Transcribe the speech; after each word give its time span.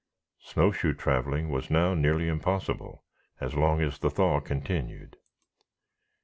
Snow 0.39 0.71
shoe 0.71 0.95
traveling 0.95 1.49
was 1.51 1.69
now 1.69 1.93
nearly 1.93 2.27
impossible, 2.27 3.03
as 3.39 3.53
long 3.53 3.83
as 3.83 3.99
the 3.99 4.09
thaw 4.09 4.39
continued. 4.39 5.15